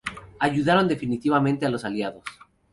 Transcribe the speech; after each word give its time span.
Ayudaron 0.39 0.87
definitivamente 0.87 1.63
a 1.67 1.69
los 1.69 1.85
Aliados. 1.85 2.23